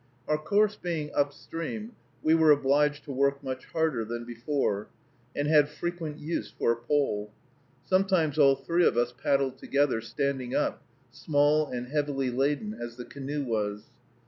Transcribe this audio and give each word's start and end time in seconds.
Our 0.27 0.39
course 0.39 0.75
being 0.75 1.13
up 1.13 1.31
stream, 1.31 1.91
we 2.23 2.33
were 2.33 2.49
obliged 2.49 3.03
to 3.03 3.11
work 3.11 3.43
much 3.43 3.65
harder 3.65 4.03
than 4.03 4.25
before, 4.25 4.87
and 5.35 5.47
had 5.47 5.69
frequent 5.69 6.17
use 6.17 6.49
for 6.49 6.71
a 6.71 6.75
pole. 6.75 7.29
Sometimes 7.85 8.39
all 8.39 8.55
three 8.55 8.83
of 8.83 8.97
us 8.97 9.13
paddled 9.15 9.59
together, 9.59 10.01
standing 10.01 10.55
up, 10.55 10.81
small 11.11 11.67
and 11.67 11.87
heavily 11.89 12.31
laden 12.31 12.73
as 12.81 12.95
the 12.95 13.05
canoe 13.05 13.43
was. 13.43 13.91